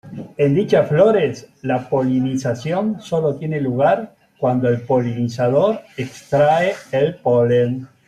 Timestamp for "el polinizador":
4.67-5.79